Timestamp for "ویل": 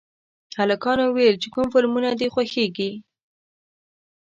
1.15-1.35